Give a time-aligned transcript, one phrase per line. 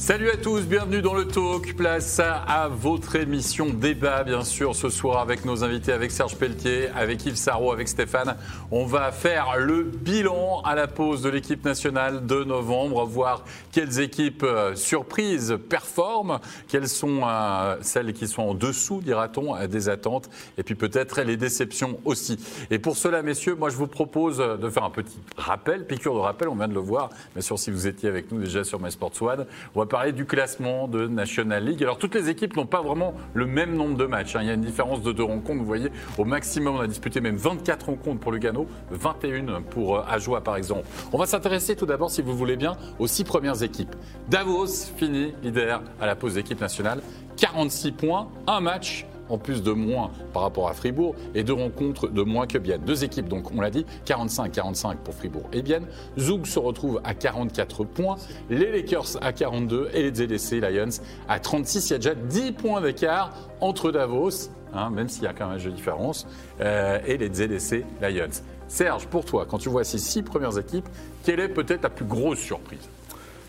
[0.00, 1.76] Salut à tous, bienvenue dans le Talk.
[1.76, 6.88] Place à, votre émission débat, bien sûr, ce soir avec nos invités, avec Serge Pelletier,
[6.96, 8.34] avec Yves Sarro, avec Stéphane.
[8.70, 14.00] On va faire le bilan à la pause de l'équipe nationale de novembre, voir quelles
[14.00, 20.30] équipes euh, surprises performent, quelles sont euh, celles qui sont en dessous, dira-t-on, des attentes,
[20.56, 22.38] et puis peut-être les déceptions aussi.
[22.70, 26.20] Et pour cela, messieurs, moi je vous propose de faire un petit rappel, piqûre de
[26.20, 28.80] rappel, on vient de le voir, bien sûr, si vous étiez avec nous déjà sur
[28.80, 29.44] MySports One.
[29.74, 31.82] On va parler du classement de National League.
[31.82, 34.36] Alors toutes les équipes n'ont pas vraiment le même nombre de matchs.
[34.36, 34.40] Hein.
[34.42, 35.58] Il y a une différence de deux rencontres.
[35.58, 40.02] Vous voyez, au maximum, on a disputé même 24 rencontres pour Lugano, 21 pour euh,
[40.08, 40.84] Ajoie par exemple.
[41.12, 43.94] On va s'intéresser tout d'abord, si vous voulez bien, aux six premières équipes.
[44.28, 47.02] Davos finit leader à la pause d'équipe nationale,
[47.36, 52.08] 46 points, un match en plus de moins par rapport à Fribourg et deux rencontres
[52.08, 52.82] de moins que Bienne.
[52.84, 55.86] Deux équipes, donc on l'a dit, 45-45 pour Fribourg et Bienne.
[56.18, 58.16] Zoug se retrouve à 44 points,
[58.48, 61.90] les Lakers à 42 et les ZDC Lions à 36.
[61.90, 65.46] Il y a déjà 10 points d'écart entre Davos, hein, même s'il y a quand
[65.46, 66.26] même un jeu de différence,
[66.60, 68.42] euh, et les ZDC Lions.
[68.68, 70.88] Serge, pour toi, quand tu vois ces six premières équipes,
[71.24, 72.88] quelle est peut-être la plus grosse surprise?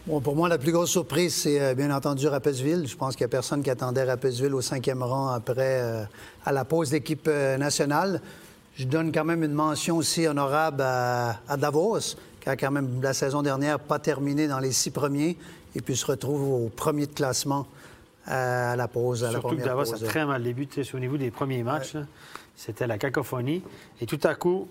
[0.08, 2.88] Pour moi, la plus grosse surprise, c'est euh, bien entendu Rappersville.
[2.88, 6.04] Je pense qu'il n'y a personne qui attendait Rappersville au cinquième rang après euh,
[6.46, 8.22] à la pause d'équipe euh, nationale.
[8.76, 13.14] Je donne quand même une mention aussi honorable à, Davos, qui a quand même la
[13.14, 15.38] saison dernière pas terminé dans les six premiers
[15.76, 17.68] et puis se retrouve au premier de classement
[18.26, 19.24] à la pause.
[19.24, 21.96] À Surtout la que Davos a très mal débuté au niveau des premiers matchs.
[22.56, 23.62] C'était la cacophonie.
[24.00, 24.68] Et tout à coup,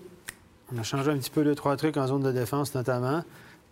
[0.73, 3.23] on a changé un petit peu deux, trois trucs en zone de défense notamment.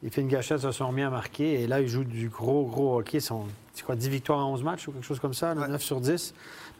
[0.01, 2.99] Les une Gachette se sont mis à marquer et là, ils jouent du gros, gros
[2.99, 3.17] hockey.
[3.17, 3.47] Ils sont,
[3.85, 6.33] quoi, 10 victoires en 11 matchs ou quelque chose comme ça, 9 sur 10.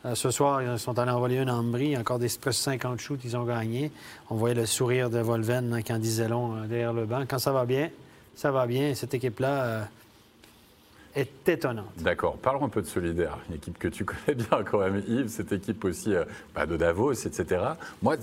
[0.06, 1.98] Euh, ce soir, ils sont allés envoyer une en Brie.
[1.98, 3.92] Encore des presque 50 shoots, ils ont gagné.
[4.30, 7.26] On voyait le sourire de Volven hein, quand disait long euh, derrière le banc.
[7.28, 7.90] Quand ça va bien,
[8.36, 8.96] ça va bien.
[8.96, 9.84] Cette équipe-là euh,
[11.16, 11.92] est étonnante.
[11.98, 12.38] D'accord.
[12.38, 15.28] Parlons un peu de Solidaire, une équipe que tu connais bien quand même, Yves.
[15.28, 16.14] Cette équipe aussi
[16.56, 17.62] bah, de Davos, etc.
[18.02, 18.16] Moi,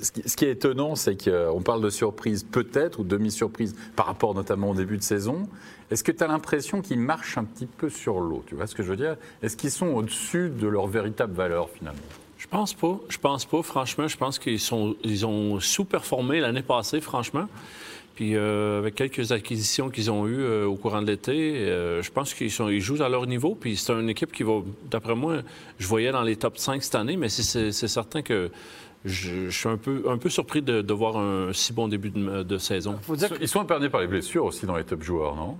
[0.00, 4.70] ce qui est étonnant, c'est qu'on parle de surprise peut-être, ou demi-surprise, par rapport notamment
[4.70, 5.48] au début de saison.
[5.90, 8.44] Est-ce que tu as l'impression qu'ils marchent un petit peu sur l'eau?
[8.46, 9.16] Tu vois ce que je veux dire?
[9.42, 12.00] Est-ce qu'ils sont au-dessus de leur véritable valeur finalement?
[12.36, 13.00] Je pense pas.
[13.08, 14.06] Je pense pas, franchement.
[14.06, 17.48] Je pense qu'ils ont sous-performé l'année passée, franchement.
[18.18, 22.10] Puis euh, avec quelques acquisitions qu'ils ont eues euh, au courant de l'été, euh, je
[22.10, 23.54] pense qu'ils ils jouent à leur niveau.
[23.54, 24.54] Puis c'est une équipe qui va,
[24.90, 25.36] d'après moi,
[25.78, 28.50] je voyais dans les top 5 cette année, mais c'est certain que
[29.04, 32.98] je, suis un peu, un peu surpris de, voir un si bon début de, saison.
[33.40, 35.56] Ils sont épargnés par les blessures aussi dans les top joueurs, non?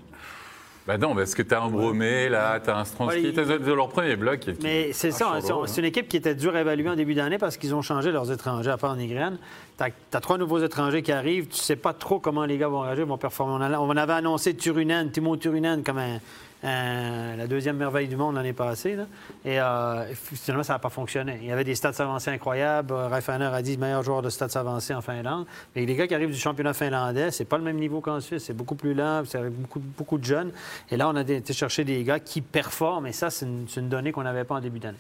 [0.89, 3.59] Bah non, parce que tu as un Bromé, là, tu as un Stransky, tu as
[3.59, 4.41] leur premier bloc.
[4.63, 7.37] mais c'est ça, hein, c'est une équipe qui était dure à évaluer en début d'année
[7.37, 9.37] parce qu'ils ont changé leurs étrangers à part en Igraine.
[9.77, 12.81] Tu as, trois nouveaux étrangers qui arrivent, tu sais pas trop comment les gars vont
[12.81, 13.67] réagir, vont performer.
[13.79, 16.21] On avait annoncé Turunen, Timo Turunen comme un,
[16.65, 18.97] euh, la deuxième merveille du monde l'année passée.
[19.45, 21.39] Et euh, finalement, ça n'a pas fonctionné.
[21.41, 22.93] Il y avait des stats avancés incroyables.
[22.93, 25.47] Rafaner a dit meilleur joueur de stats avancés en Finlande.
[25.77, 28.45] Mais les gars qui arrivent du championnat finlandais, c'est pas le même niveau qu'en Suisse.
[28.45, 30.51] C'est beaucoup plus lent, c'est avec beaucoup, beaucoup de jeunes.
[30.91, 33.07] Et là, on a été chercher des gars qui performent.
[33.07, 34.99] Et ça, c'est une, donnée qu'on n'avait pas en début d'année.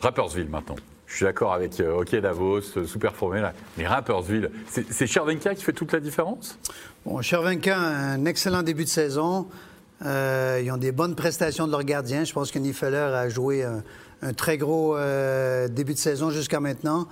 [0.00, 0.76] Rappersville maintenant.
[1.06, 3.42] Je suis d'accord avec euh, OK Davos, sous-performé.
[3.76, 6.56] Mais Rappersville, c'est Chervenka qui fait toute la différence?
[7.04, 9.48] Bon, Chervenka, un excellent début de saison.
[10.04, 12.24] Euh, ils ont des bonnes prestations de leurs gardiens.
[12.24, 17.06] Je pense que Niefeler a joué un, très gros euh, début de saison jusqu'à maintenant.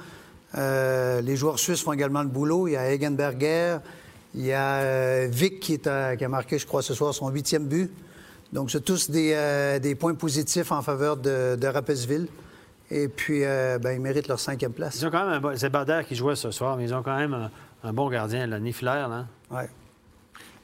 [0.57, 2.69] Euh, les joueurs suisses font également le boulot.
[2.69, 3.79] Il y a Egenberger,
[4.35, 7.91] il y a Vic qui, a marqué, je crois, ce soir son huitième but.
[8.53, 12.27] Donc, c'est tous des, points positifs en faveur de, de
[12.91, 14.99] Et puis, ben, ils méritent leur cinquième place.
[15.01, 17.19] Ils ont quand même un C'est Bader qui jouait ce soir, mais ils ont quand
[17.19, 17.51] même
[17.85, 19.05] un, bon gardien, là, Niffler.
[19.11, 19.27] Là.
[19.51, 19.69] Ouais.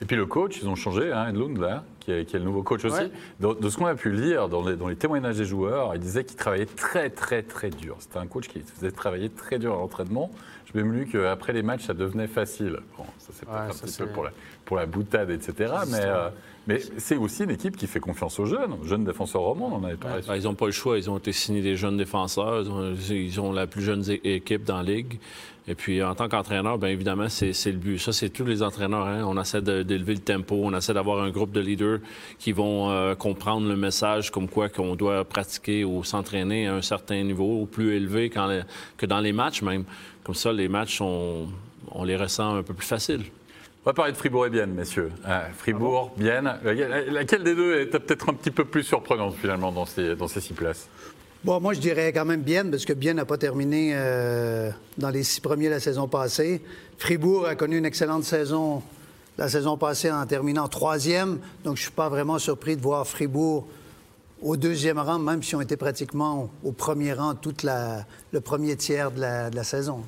[0.00, 2.84] Et puis le coach, ils ont changé, hein, Edlund, là, qui est, le nouveau coach
[2.84, 3.10] aussi.
[3.40, 6.66] De, ce qu'on a pu lire dans les, témoignages des joueurs, il disait qu'il travaillait
[6.66, 7.96] très, très, très dur.
[7.98, 10.30] C'était un coach qui faisait travailler très dur à l'entraînement.
[10.66, 12.80] Je même lu qu'après les matchs, ça devenait facile.
[12.98, 14.32] Bon, ça c'est pas un petit peu pour la,
[14.64, 15.72] pour la boutade, etc.
[15.88, 16.28] Mais, euh,
[16.66, 19.76] mais c'est aussi une équipe qui fait confiance aux jeunes, aux jeunes défenseurs romands, on
[19.76, 20.22] en avait parlé.
[20.26, 22.64] Ben, ils n'ont pas le choix, ils ont été signés des jeunes défenseurs,
[23.10, 25.18] ils ont la plus jeune équipe dans la Ligue.
[25.66, 27.98] Et puis, en tant qu'entraîneur, bien évidemment, c'est le but.
[27.98, 29.06] Ça, c'est tous les entraîneurs.
[29.06, 29.24] Hein.
[29.24, 31.93] On essaie d'élever le tempo, on essaie d'avoir un groupe de leaders
[32.38, 36.82] qui vont euh, comprendre le message comme quoi qu'on doit pratiquer ou s'entraîner à un
[36.82, 39.84] certain niveau, au plus élevé que dans les matchs même.
[40.22, 41.48] Comme ça, les matchs, on,
[42.04, 43.24] les ressent un peu plus faciles.
[43.84, 45.12] On va parler de Fribourg et Bienne, messieurs.
[45.24, 46.54] Ah, Fribourg, ah Bienne.
[47.10, 50.40] Laquelle des deux est peut-être un petit peu plus surprenante finalement dans ces, dans ces
[50.40, 50.88] six places?
[51.44, 55.10] Bon, moi, je dirais quand même Bienne, parce que Bienne n'a pas terminé euh, dans
[55.10, 56.62] les six premiers la saison passée.
[56.96, 58.82] Fribourg a connu une excellente saison
[59.38, 61.38] la saison passée en terminant troisième.
[61.64, 63.66] Donc, je ne suis pas vraiment surpris de voir Fribourg
[64.42, 69.10] au deuxième rang, même si on était pratiquement au premier rang tout le premier tiers
[69.10, 70.02] de la, saison.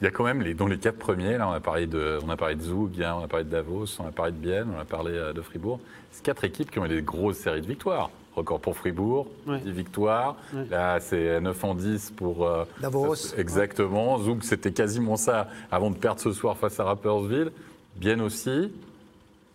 [0.00, 2.18] Il y a quand même les, dans les quatre premiers, là on a parlé de,
[2.26, 4.38] on a parlé de Zug, hein, on a parlé de Davos, on a parlé de
[4.38, 5.78] Bienne, on a parlé euh, de Fribourg.
[6.10, 8.10] C'est quatre équipes qui ont eu des grosses séries de victoires.
[8.34, 10.36] Record pour Fribourg, 10 victoires.
[10.70, 13.14] Là, c'est 9 en 10 pour euh, Davos.
[13.36, 14.18] Exactement.
[14.18, 17.52] Zug, c'était quasiment ça avant de perdre ce soir face à Rappersville.
[17.96, 18.70] Bien aussi.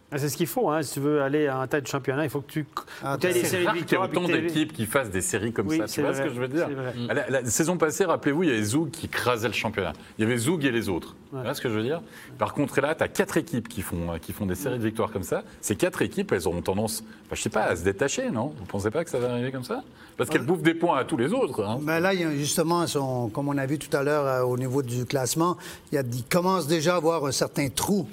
[0.09, 0.69] Ah, c'est ce qu'il faut.
[0.69, 0.83] Hein.
[0.83, 2.65] Si tu veux aller en tête du championnat, il faut que tu
[3.03, 4.07] ah, aies des séries de victoires.
[4.09, 5.85] Il y a autant d'équipes qui fassent des séries comme ça.
[5.85, 6.69] Tu vois ce que je veux dire?
[7.09, 9.91] la, saison passée, rappelez-vous, il y avait Zoug qui écrasait le championnat.
[10.17, 11.15] Il y avait Zoug et les autres.
[11.31, 12.01] Tu vois ce que je veux dire?
[12.37, 15.11] Par contre, là, tu as quatre équipes qui font, qui font des séries de victoires
[15.11, 15.43] comme ça.
[15.59, 18.53] Ces quatre équipes, elles auront tendance, enfin, je sais pas, à se détacher, non?
[18.55, 19.83] Vous ne pensez pas que ça va arriver comme ça?
[20.15, 21.63] Parce qu'elles bouffent des points à tous les autres.
[21.63, 21.79] Hein.
[21.81, 25.05] Ben là, justement, son, comme on a vu tout à l'heure euh, au niveau du
[25.05, 25.57] classement,
[25.91, 28.07] il, y a, il commence déjà à avoir un certain trou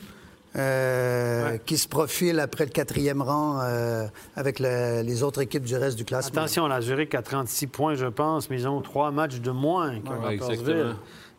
[0.57, 4.07] euh, qui se profile après le quatrième rang euh,
[4.37, 6.43] avec les autres équipes du reste du classement.
[6.43, 9.99] Attention, la Zurich a 36 points, je pense, mais ils ont trois matchs de moins
[9.99, 10.93] que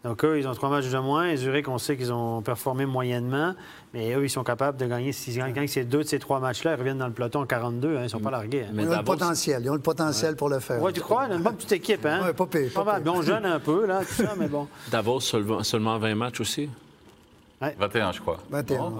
[0.03, 1.29] Donc eux, ils ont trois matchs de moins.
[1.29, 3.53] Et Zurich, on sait qu'ils ont performé moyennement,
[3.93, 5.13] mais eux, ils sont capables de gagner.
[5.13, 7.87] S'ils gagnent ces deux de ces trois matchs-là, ils reviennent dans le peloton en 42.
[7.87, 8.65] Hein, ils ne sont pas largués.
[8.69, 8.75] Hein.
[8.77, 9.61] ils ont le potentiel.
[9.63, 10.81] Ils ont le potentiel pour le faire.
[10.81, 11.27] Oui, tu crois?
[11.27, 12.05] Une bonne petite équipe.
[12.05, 12.19] Hein?
[12.25, 12.69] Oui, pas pire.
[12.73, 14.67] Pas on jeune un peu, là, tout ça, mais bon.
[14.91, 16.69] Davos, seulement 20 matchs aussi?
[17.61, 18.37] 21, je crois.
[18.49, 18.93] 21.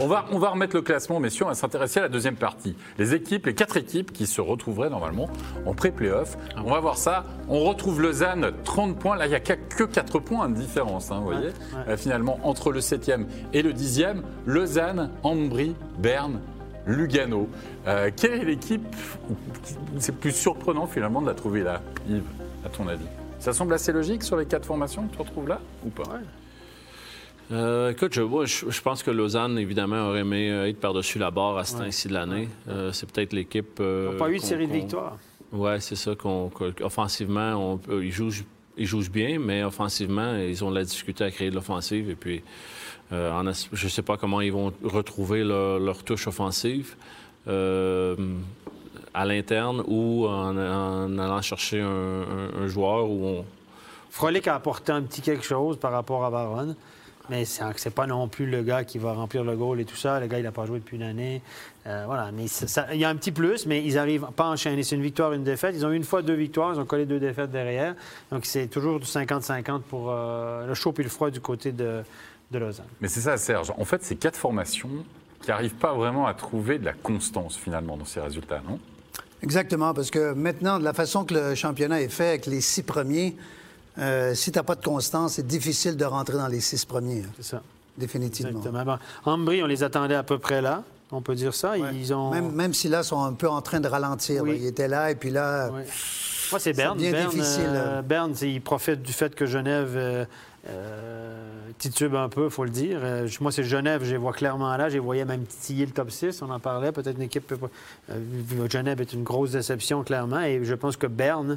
[0.00, 1.44] On, va, on va remettre le classement, messieurs.
[1.44, 2.74] On va s'intéresser à la deuxième partie.
[2.98, 5.28] Les équipes, les quatre équipes qui se retrouveraient normalement
[5.66, 6.38] en pré-playoff.
[6.56, 7.24] On va voir ça.
[7.48, 9.16] On retrouve Lausanne, 30 points.
[9.16, 11.50] Là, il n'y a que 4 points de différence, hein, vous voyez.
[11.88, 16.40] Euh, finalement, entre le 7e et le 10e, Lausanne, Ambry, Berne,
[16.86, 17.48] Lugano.
[17.86, 18.96] Euh, quelle est l'équipe
[19.98, 22.22] C'est plus surprenant finalement de la trouver là, Yves,
[22.64, 23.04] à ton avis?
[23.38, 26.18] Ça semble assez logique sur les quatre formations que tu retrouves là ou pas?
[27.50, 28.22] Euh, écoute, je,
[28.68, 32.08] je, pense que Lausanne, évidemment, aurait aimé euh, être par-dessus la barre à ce temps-ci
[32.08, 32.48] de l'année.
[32.68, 33.76] Euh, c'est peut-être l'équipe.
[33.78, 35.16] Ils n'ont pas eu de série de victoires.
[35.52, 36.14] Oui, c'est ça.
[36.14, 36.50] Qu'on,
[36.82, 38.32] offensivement, ils, jouent,
[38.76, 42.10] ils jouent bien, mais offensivement, ils ont de la difficulté à créer de l'offensive.
[42.10, 42.42] Et puis,
[43.10, 46.96] je ne sais pas comment ils vont retrouver leur, touche offensive.
[47.46, 48.14] à
[49.24, 50.54] l'interne ou en,
[51.18, 53.44] allant chercher un, joueur où on.
[54.10, 56.76] Frolic a apporté un petit quelque chose par rapport à Baron.
[57.30, 60.18] Mais c'est pas non plus le gars qui va remplir le goal et tout ça.
[60.18, 61.42] Le gars, il n'a pas joué depuis une année.
[61.86, 62.30] Euh, voilà.
[62.32, 62.46] Mais
[62.92, 64.82] il y a un petit plus, mais ils n'arrivent pas à enchaîner.
[64.82, 65.74] C'est une victoire, une défaite.
[65.76, 66.74] Ils ont eu une fois deux victoires.
[66.74, 67.94] Ils ont collé deux défaites derrière.
[68.30, 72.02] Donc, c'est toujours du 50-50 pour euh, le chaud puis le froid du côté de,
[72.50, 72.86] de Lausanne.
[73.00, 73.72] Mais c'est ça, Serge.
[73.76, 74.90] En fait, c'est quatre formations
[75.42, 78.78] qui n'arrivent pas vraiment à trouver de la constance, finalement, dans ces résultats, non?
[79.42, 82.82] Exactement, parce que maintenant, de la façon que le championnat est fait avec les six
[82.82, 83.36] premiers,
[83.98, 87.24] euh, si tu n'as pas de constance, c'est difficile de rentrer dans les six premiers.
[87.36, 87.62] C'est ça.
[87.96, 88.58] Définitivement.
[88.58, 88.98] Exactement.
[89.24, 90.82] Ambry, on les attendait à peu près là.
[91.10, 91.76] On peut dire ça.
[91.76, 92.30] Ils ont...
[92.30, 94.46] même, même si là, ils sont un peu en train de ralentir.
[94.46, 95.70] Ils étaient là et puis là.
[96.50, 96.98] Moi, c'est Berne.
[96.98, 97.64] Bien difficile.
[97.68, 100.24] Euh, Berne, il profite du fait que Genève euh,
[100.68, 101.44] euh
[101.78, 103.00] titube un peu, il faut le dire.
[103.40, 104.88] moi, c'est Genève, je les vois clairement là.
[104.88, 106.42] Je les voyais même titiller le top 6.
[106.42, 106.90] On en parlait.
[106.90, 107.54] Peut-être une équipe.
[108.68, 110.40] Genève est une grosse déception, clairement.
[110.40, 111.56] Et je pense que Berne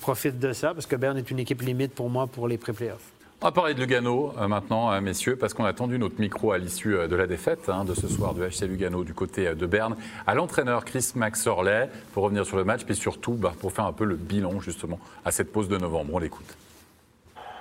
[0.00, 3.12] profite de ça, parce que Berne est une équipe limite pour moi pour les pré-playoffs.
[3.44, 6.52] On va parler de Lugano euh, maintenant, euh, messieurs, parce qu'on a tendu notre micro
[6.52, 9.66] à l'issue de la défaite hein, de ce soir du HC Lugano du côté de
[9.66, 9.96] Berne,
[10.26, 13.84] à l'entraîneur Chris Max Orley pour revenir sur le match, puis surtout bah, pour faire
[13.84, 16.14] un peu le bilan justement à cette pause de novembre.
[16.14, 16.56] On l'écoute.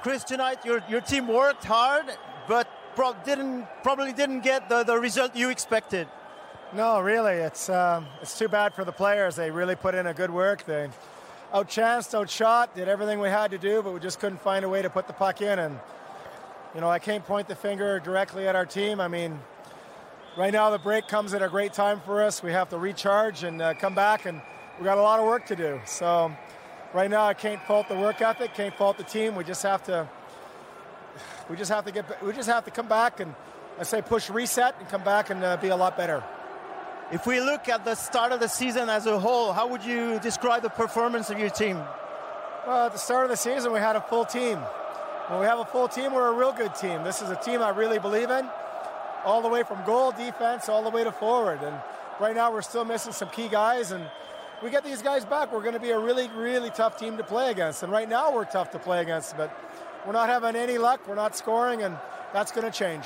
[0.04, 2.06] Chris, tonight your, your team worked hard,
[2.48, 2.66] but
[2.96, 6.08] pro didn't, probably didn't get the, the result you expected.
[6.74, 9.36] No, really, it's um, it's too bad for the players.
[9.36, 10.66] They really put in a good work.
[10.66, 10.90] They
[11.54, 14.82] outchanced, outshot, did everything we had to do, but we just couldn't find a way
[14.82, 15.60] to put the puck in.
[15.60, 15.80] And,
[16.74, 19.00] you know, I can't point the finger directly at our team.
[19.00, 19.40] I mean,
[20.36, 22.42] right now the break comes at a great time for us.
[22.42, 24.42] We have to recharge and uh, come back, and
[24.80, 25.80] we got a lot of work to do.
[25.86, 26.36] So,
[26.94, 29.36] right now I can't fault the work ethic, can't fault the team.
[29.36, 30.10] We just have to,
[31.50, 33.36] we just have to get, we just have to come back and
[33.80, 36.24] I say push reset and come back and uh, be a lot better.
[37.14, 40.20] If we look at the start of the season as a whole, how would you
[40.20, 41.78] describe the performance of your team?
[42.66, 44.58] Well, at the start of the season, we had a full team.
[45.28, 47.04] When we have a full team, we're a real good team.
[47.04, 48.50] This is a team I really believe in,
[49.26, 51.62] all the way from goal, defense, all the way to forward.
[51.62, 51.76] And
[52.20, 53.92] right now, we're still missing some key guys.
[53.92, 54.04] And
[54.64, 57.24] we get these guys back, we're going to be a really, really tough team to
[57.24, 57.84] play against.
[57.84, 59.56] And right now, we're tough to play against, but
[60.08, 61.08] we're not having any luck.
[61.08, 61.96] We're not scoring, and
[62.34, 63.06] that's going to change.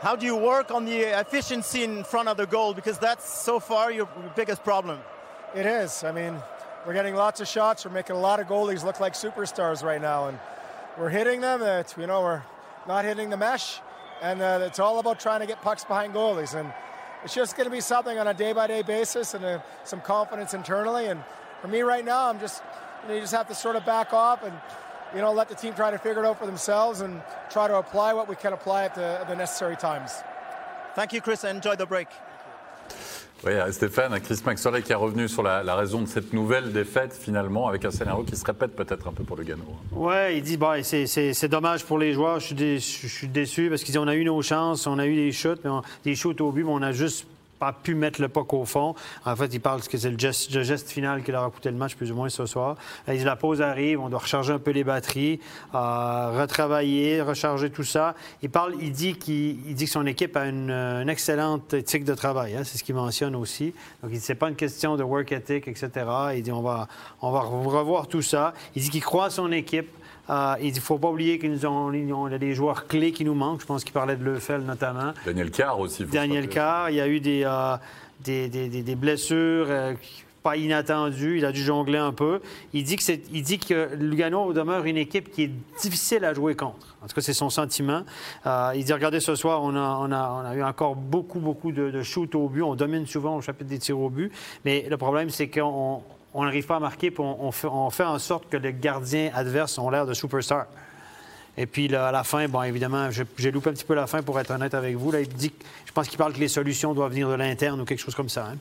[0.00, 2.74] How do you work on the efficiency in front of the goal?
[2.74, 5.00] Because that's so far your biggest problem.
[5.54, 6.04] It is.
[6.04, 6.36] I mean,
[6.86, 7.84] we're getting lots of shots.
[7.84, 10.38] We're making a lot of goalies look like superstars right now, and
[10.98, 11.62] we're hitting them.
[11.62, 12.42] It's, you know, we're
[12.86, 13.80] not hitting the mesh,
[14.20, 16.54] And uh, it's all about trying to get pucks behind goalies.
[16.54, 16.70] And
[17.24, 20.00] it's just going to be something on a day by day basis and uh, some
[20.02, 21.06] confidence internally.
[21.06, 21.22] And
[21.62, 22.62] for me right now, I'm just,
[23.02, 24.54] you, know, you just have to sort of back off and,
[25.14, 27.76] you know, let the team try to figure it out for themselves and try to
[27.76, 30.12] apply what we can apply at the, at the necessary times.
[30.94, 31.44] Thank you, Chris.
[31.44, 32.08] Enjoy the break.
[33.46, 37.12] Oui, Stéphane, Chris Maxwell qui est revenu sur la, la, raison de cette nouvelle défaite
[37.12, 39.64] finalement, avec un scénario qui se répète peut-être un peu pour le Gano.
[39.92, 43.68] Oui, il dit bah, c'est dommage pour les joueurs, je suis, déçu, je suis déçu
[43.68, 46.40] parce qu'on a eu nos chances, on a eu des shoots, mais on, des shoots
[46.40, 47.26] au but, mais on a juste
[47.64, 48.94] pas pu mettre le puck au fond.
[49.24, 51.94] En fait, il parle que c'est le geste, final qui leur a coûté le match,
[51.94, 52.76] plus ou moins, ce soir.
[53.08, 55.40] Dit, la pause arrive, on doit recharger un peu les batteries,
[55.74, 58.14] euh, retravailler, recharger tout ça.
[58.42, 62.54] Il parle, il dit, qu'il dit que son équipe a une, excellente éthique de travail.
[62.56, 63.72] Hein, c'est ce qu'il mentionne aussi.
[64.02, 65.90] Donc, il c'est pas une question de work ethic, etc.
[66.36, 66.88] Il dit, on va,
[67.22, 68.52] on va revoir tout ça.
[68.74, 69.90] Il dit qu'il croit à son équipe.
[70.30, 73.60] Euh, il ne faut pas oublier qu'ils ont, a des joueurs clés qui nous manquent.
[73.60, 75.12] Je pense qu'il parlait de Lefel notamment.
[75.26, 76.04] Daniel Carr aussi.
[76.04, 76.90] Daniel Carr.
[76.90, 77.76] Il y a eu des, euh,
[78.20, 79.66] des, des, des, blessures.
[79.68, 79.94] Euh,
[80.42, 81.38] pas inattendues.
[81.38, 82.40] il a dû jongler un peu.
[82.74, 83.02] Il dit que,
[83.32, 85.50] il dit que Lugano demeure une équipe qui est
[85.80, 86.96] difficile à jouer contre.
[87.02, 88.02] En tout cas, c'est son sentiment.
[88.74, 91.72] il dit, regardez, ce soir, on a, on a, on a eu encore beaucoup, beaucoup
[91.72, 92.60] de, de shoots au but.
[92.60, 94.30] On domine souvent au chapitre des tirs au but.
[94.66, 96.02] Mais le problème, c'est qu'on
[96.34, 99.88] on n'arrive pas à marquer, puis on, fait, en sorte que les gardiens adverses ont
[99.88, 100.66] l'air de superstars.
[101.56, 104.38] Et puis à la fin, bon, évidemment, j'ai loupé un petit peu la fin pour
[104.40, 105.12] être honnête avec vous.
[105.12, 105.52] Là, il dit,
[105.86, 108.28] je pense qu'il parle que les solutions doivent venir de l'interne ou quelque chose comme
[108.28, 108.48] ça.
[108.48, 108.58] Hein.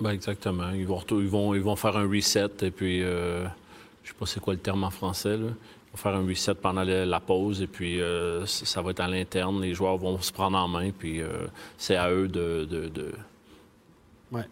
[0.00, 0.70] Ben, exactement.
[0.74, 3.44] Ils vont, ils, vont, ils vont faire un reset et puis, euh,
[4.02, 5.36] je sais pas c'est quoi le terme en français.
[5.36, 5.48] Là.
[5.48, 9.08] Ils vont faire un reset pendant la, pause et puis euh, ça va être à
[9.08, 9.60] l'interne.
[9.60, 11.28] Les joueurs vont se prendre en main puis euh,
[11.76, 12.66] c'est à eux de
[14.32, 14.42] Ouais.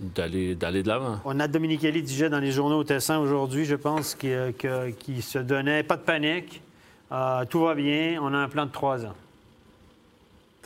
[0.00, 1.20] d'aller, d'aller de l'avant.
[1.26, 4.54] On a Dominique Kelly disait dans les journaux au Tessin aujourd'hui, je pense, qu'il
[4.98, 6.62] qui se donnait pas de panique,
[7.12, 9.14] euh, tout va bien, on a un plan de trois ans.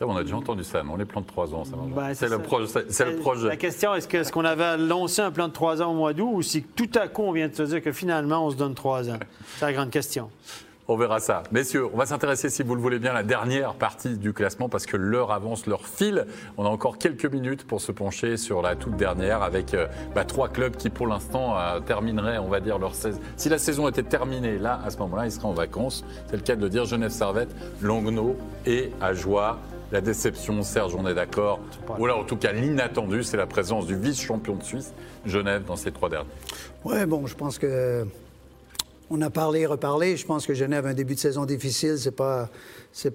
[0.00, 0.96] on a déjà entendu ça, non?
[0.96, 2.38] Les plans de trois ans, ça ben, c'est, le,
[2.90, 3.49] c'est, le projet.
[3.49, 6.12] La question, est-ce, que, est-ce qu'on avait lancé un plan de trois ans au mois
[6.12, 8.56] d'août ou si tout à coup on vient de se dire que finalement on se
[8.56, 9.18] donne trois ans?
[9.56, 10.30] C'est la grande question.
[10.86, 11.44] On verra ça.
[11.50, 14.68] Messieurs, on va s'intéresser, si vous le voulez bien, à la dernière partie du classement
[14.68, 16.26] parce que l'heure avance, l'heure file.
[16.58, 20.26] On a encore quelques minutes pour se pencher sur la toute dernière avec euh, bah,
[20.26, 23.18] trois clubs qui, pour l'instant, euh, termineraient, on va dire, leur saison.
[23.38, 26.04] Si la saison était terminée, là, à ce moment-là, ils seraient en vacances.
[26.26, 26.84] C'est le cas de le dire.
[26.84, 28.36] Genève Servette, Langnau
[28.66, 29.58] et Ajoie.
[29.90, 31.60] La déception, Serge, on est d'accord.
[31.98, 34.92] Ou là, en tout cas, l'inattendu, c'est la présence du vice-champion de Suisse,
[35.24, 36.28] Genève, dans ces trois derniers.
[36.84, 38.06] Oui, bon, je pense que
[39.11, 40.16] on a parlé et reparlé.
[40.16, 41.96] Je pense que Genève a un début de saison difficile.
[41.99, 42.49] C'est pas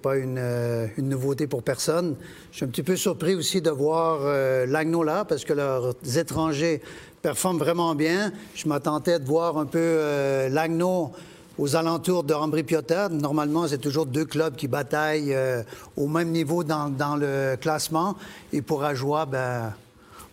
[0.02, 2.16] pas une, euh, une, nouveauté pour personne.
[2.52, 5.96] Je suis un petit peu surpris aussi de voir euh, Lagno là parce que leurs
[6.18, 6.82] étrangers
[7.22, 8.32] performent vraiment bien.
[8.56, 10.50] Je m'attendais de voir un peu euh,
[11.58, 13.10] aux alentours de Ambry Piotta.
[13.10, 15.64] Normalement, c'est toujours deux clubs qui bataillent euh,
[15.98, 18.16] au même niveau dans, dans, le classement.
[18.54, 19.74] Et pour Ajoie, ben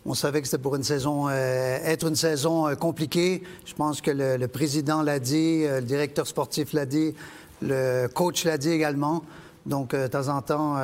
[0.07, 3.43] on savait que c'était pour une saison, euh, être une saison euh, compliquée.
[3.65, 7.15] Je pense que le, président l'a dit, euh, le directeur sportif l'a dit,
[7.61, 9.25] le coach l'a dit également.
[9.67, 10.77] Donc, de temps en temps,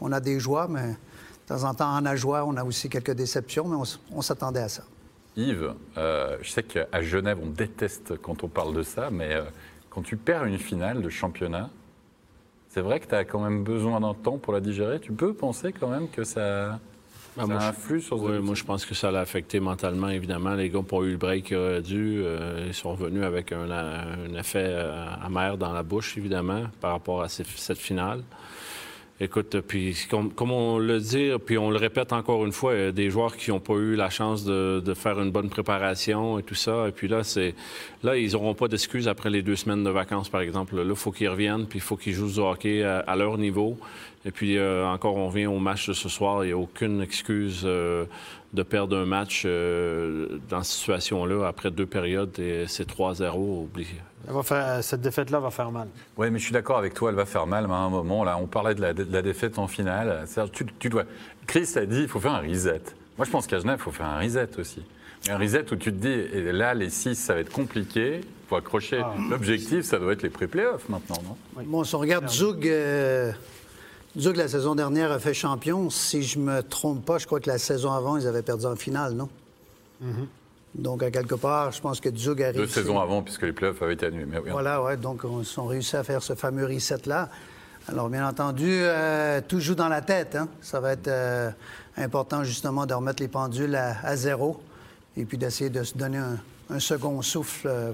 [0.00, 2.88] on a des joies, mais de temps en temps, en a joie, on a aussi
[2.88, 3.76] quelques déceptions, mais
[4.10, 4.84] on, s'attendait à ça.
[5.36, 9.36] Yves, je sais qu'à Genève, on déteste quand on parle de ça, mais
[9.90, 11.68] quand tu perds une finale de championnat,
[12.70, 15.00] c'est vrai que tu as quand même besoin d'un temps pour la digérer.
[15.00, 16.78] Tu peux penser quand même que ça...
[17.36, 20.54] Ben, moi, influe sur oui, moi, je pense que ça l'a affecté mentalement, évidemment.
[20.54, 22.22] Les gars n'ont pas eu le break qu'ils auraient dû.
[22.24, 23.66] Euh, ils sont revenus avec un,
[24.38, 28.22] effet euh, amer dans la bouche, évidemment, par rapport à cette finale.
[29.20, 33.10] Écoute, puis comme, on le dit, puis on le répète encore une fois, a des
[33.10, 36.88] joueurs qui n'ont pas eu la chance de, faire une bonne préparation et tout ça.
[36.88, 37.54] Et puis là, c'est
[38.02, 40.74] là, ils n'auront pas d'excuses après les deux semaines de vacances, par exemple.
[40.74, 43.78] Là, il faut qu'ils reviennent, puis il faut qu'ils jouent du hockey à, leur niveau.
[44.26, 46.44] Et puis euh, encore, on revient au match de ce soir.
[46.44, 48.06] Il n'y a aucune excuse euh,
[48.52, 53.68] de perdre un match euh, dans cette situation-là après deux périodes et c'est 3-0.
[54.82, 55.88] Cette défaite-là va faire mal.
[56.16, 58.24] Oui, mais je suis d'accord avec toi, elle va faire mal, mais à un moment,
[58.24, 60.26] là, on parlait de la, défaite en finale.
[60.52, 61.04] Tu, tu, dois...
[61.46, 62.82] Chris a dit il faut faire un reset.
[63.16, 64.82] Moi, je pense qu'à Genève, il faut faire un reset aussi.
[65.28, 68.20] Un reset où tu te dis, et là, les 6, ça va être compliqué.
[68.20, 69.00] Il faut accrocher.
[69.02, 69.14] Ah.
[69.30, 71.62] L'objectif, ça doit être les pré-playoffs maintenant, non?
[71.64, 73.32] Bon, si on regarde Zug, euh,
[74.18, 75.88] Zug, la saison dernière, a fait champion.
[75.88, 78.76] Si je me trompe pas, je crois que la saison avant, ils avaient perdu en
[78.76, 79.28] finale, non?
[80.02, 80.26] Mm-hmm.
[80.74, 82.58] Donc, à quelque part, je pense que Zug a réussi.
[82.58, 84.26] Deux saisons avant, puisque les playoffs avaient été annulés.
[84.50, 84.96] Voilà, ouais.
[84.96, 87.28] Donc, ils ont réussi à faire ce fameux reset-là.
[87.86, 90.36] Alors, bien entendu, euh, tout joue dans la tête.
[90.36, 90.48] Hein.
[90.62, 91.50] Ça va être euh,
[91.96, 94.60] important, justement, de remettre les pendules à, zéro
[95.16, 97.92] et puis d'essayer de se donner un, second souffle euh,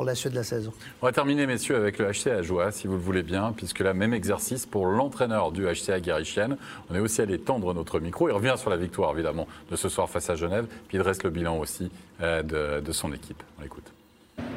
[0.00, 0.72] pour la suite de la saison.
[1.02, 3.92] On va terminer, messieurs, avec le HCA Ajoie, si vous le voulez bien, puisque là,
[3.92, 6.56] même exercice pour l'entraîneur du HCA Garichienne.
[6.88, 8.26] On est aussi allé tendre notre micro.
[8.26, 10.64] Il revient sur la victoire, évidemment, de ce soir face à Genève.
[10.88, 11.90] Puis il dresse le bilan aussi
[12.22, 13.42] euh, de, de son équipe.
[13.58, 13.92] On l'écoute.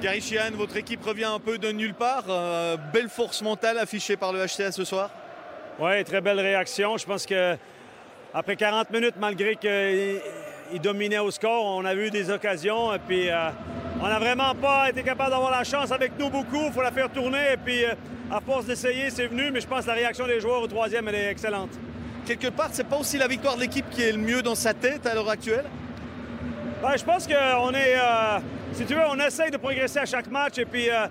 [0.02, 2.24] Gary Sheehan, votre équipe revient un peu de nulle part.
[2.30, 5.10] Euh, belle force mentale affichée par le HCA ce soir.
[5.78, 6.96] Oui, très belle réaction.
[6.96, 7.58] Je pense que
[8.34, 12.94] après 40 minutes, malgré qu'il dominait au score, on a eu des occasions.
[12.94, 13.50] Et puis, euh,
[14.04, 16.66] on n'a vraiment pas été capable d'avoir la chance avec nous beaucoup.
[16.66, 17.54] Il faut la faire tourner.
[17.54, 17.94] Et puis, euh,
[18.30, 19.50] à force d'essayer, c'est venu.
[19.50, 21.70] Mais je pense que la réaction des joueurs au troisième, elle est excellente.
[22.26, 24.74] Quelque part, c'est pas aussi la victoire de l'équipe qui est le mieux dans sa
[24.74, 25.64] tête à l'heure actuelle?
[26.82, 27.96] Ben, je pense qu'on est.
[27.96, 28.40] Euh,
[28.74, 30.58] si tu veux, on essaye de progresser à chaque match.
[30.58, 31.08] Et puis, euh,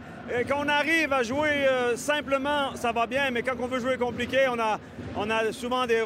[0.47, 3.31] quand on arrive à jouer euh, simplement, ça va bien.
[3.31, 4.79] Mais quand on veut jouer compliqué, on a,
[5.17, 6.05] on a souvent des,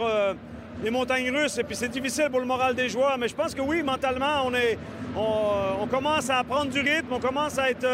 [0.85, 1.59] des montagnes russes.
[1.59, 3.19] Et puis, c'est difficile pour le moral des joueurs.
[3.19, 4.79] Mais je pense que oui, mentalement, on, est,
[5.17, 7.13] on, on commence à prendre du rythme.
[7.13, 7.87] On commence à être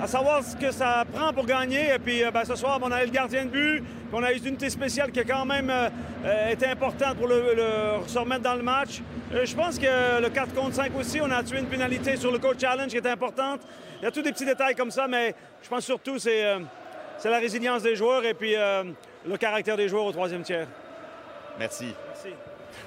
[0.00, 1.94] à savoir ce que ça prend pour gagner.
[1.94, 4.32] Et puis ben, ce soir, on a eu le gardien de but, puis on a
[4.32, 8.18] eu une unité spéciale qui a quand même euh, été importante pour le, le, se
[8.18, 9.00] remettre dans le match.
[9.32, 12.30] Euh, je pense que le 4 contre 5 aussi, on a tué une pénalité sur
[12.30, 13.60] le coach challenge qui était importante.
[14.00, 16.60] Il y a tous des petits détails comme ça, mais je pense surtout c'est euh,
[17.18, 18.84] c'est la résilience des joueurs et puis euh,
[19.26, 20.66] le caractère des joueurs au troisième tiers.
[21.58, 21.94] Merci.
[22.08, 22.34] Merci.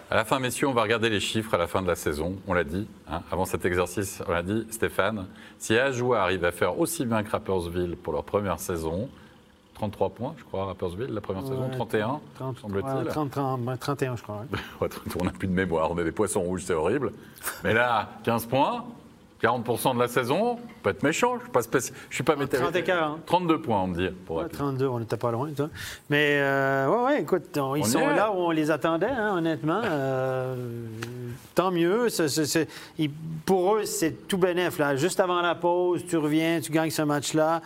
[0.10, 2.38] À la fin, messieurs, on va regarder les chiffres à la fin de la saison.
[2.48, 5.28] On l'a dit, hein, avant cet exercice, on l'a dit, Stéphane.
[5.60, 9.10] Si Ajoie arrive à faire aussi bien que Rappersville pour leur première saison,
[9.74, 13.06] 33 points, je crois, Rappersville, la première saison, 31, 30, semble-t-il.
[13.06, 14.46] ouais, 30, 30, ouais, 31, je crois.
[14.82, 14.90] ouais.
[15.20, 17.12] on n'a plus de mémoire, on est des poissons rouges, c'est horrible.
[17.64, 18.86] Mais là, 15 points,
[19.42, 22.36] 40% de la saison, peut être méchant, je ne suis pas, spéci- je suis pas
[22.36, 23.26] météo- 30 et 40.
[23.26, 24.16] 32 points, on me dit.
[24.26, 24.58] Pour Ouais, Rapid.
[24.58, 25.70] 32, on n'était pas loin, toi.
[26.10, 28.16] Mais, euh, ouais, ouais, écoute, on- ils On sont est.
[28.16, 29.82] là où on les attendait, hein, honnêtement.
[29.84, 30.56] Euh,
[31.56, 32.08] tant mieux.
[32.98, 33.12] Ils-
[33.46, 34.80] pour eux, c'est tout bénef.
[34.80, 34.96] Là.
[34.96, 37.62] Juste avant la pause, tu reviens, tu gagnes ce match-là.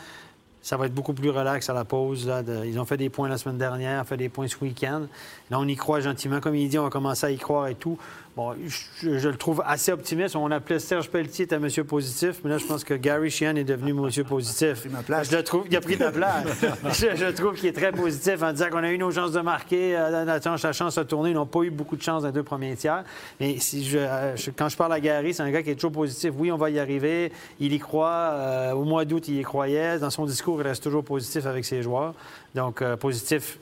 [0.63, 2.27] Ça va être beaucoup plus relax à la pause.
[2.27, 5.01] Là, de- ils ont fait des points la semaine dernière, fait des points ce week-end.
[5.49, 6.39] Là, on y croit gentiment.
[6.39, 7.97] Comme il dit, on va commencer à y croire et tout.
[8.37, 8.53] Bon,
[9.01, 10.37] je, je le trouve assez optimiste.
[10.37, 13.65] On appelait Serge Pelletier était monsieur positif, mais là, je pense que Gary Sheehan est
[13.65, 14.85] devenu monsieur positif.
[14.89, 15.29] ma place.
[15.29, 16.45] Je le trouve, il a pris ta place.
[16.93, 19.41] je, je trouve qu'il est très positif en disant qu'on a eu nos chances de
[19.41, 21.31] marquer, euh, la, chance- de tourner.
[21.31, 23.03] Ils n'ont pas eu beaucoup de chance dans les deux premiers tiers.
[23.41, 25.75] Mais si je, euh, je- quand je parle à Gary, c'est un gars qui est
[25.75, 26.31] toujours positif.
[26.37, 27.33] Oui, on va y arriver.
[27.59, 28.29] Il y croit.
[28.31, 29.99] Euh, au mois d'août, il y croyait.
[29.99, 32.13] Dans son discours, il reste toujours positif avec ses joueurs.
[32.55, 33.57] Donc, euh, positif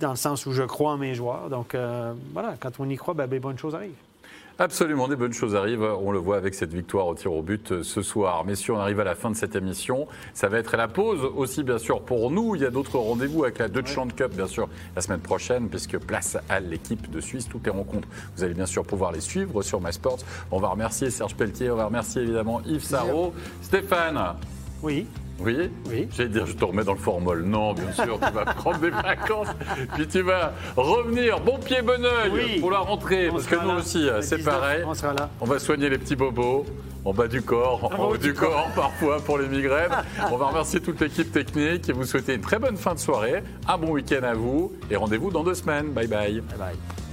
[0.00, 1.48] dans le sens où je crois en mes joueurs.
[1.50, 3.90] Donc, euh, voilà, quand on y croit, ben, ben, bonnes choses arrivent.
[4.58, 5.82] Absolument, des bonnes choses arrivent.
[5.82, 8.42] On le voit avec cette victoire au tir au but euh, ce soir.
[8.46, 10.08] Messieurs, on arrive à la fin de cette émission.
[10.32, 12.54] Ça va être la pause aussi, bien sûr, pour nous.
[12.56, 15.98] Il y a d'autres rendez-vous avec la Deutschland Cup, bien sûr, la semaine prochaine, puisque
[15.98, 17.46] place à l'équipe de Suisse.
[17.50, 20.20] Toutes les rencontres, vous allez bien sûr pouvoir les suivre sur MySports.
[20.50, 23.34] On va remercier Serge Pelletier, on va remercier évidemment Yves Sarrault.
[23.60, 24.36] Stéphane,
[24.82, 25.06] Oui.
[25.40, 26.08] Oui Oui.
[26.16, 27.42] J'allais dire, je te remets dans le formol.
[27.44, 29.48] Non, bien sûr, tu vas prendre des vacances,
[29.94, 32.60] puis tu vas revenir bon pied, bon oeil Oui.
[32.60, 33.74] pour la rentrée, On parce que nous là.
[33.76, 34.84] aussi, c'est 19, pareil.
[34.86, 35.28] On sera là.
[35.40, 36.64] On va soigner les petits bobos.
[37.04, 39.92] En bas du corps, en haut du corps, parfois pour les migraines.
[40.32, 43.44] On va remercier toute l'équipe technique et vous souhaiter une très bonne fin de soirée,
[43.68, 45.92] un bon week-end à vous et rendez-vous dans deux semaines.
[45.92, 46.40] Bye bye.
[46.40, 47.05] Bye bye.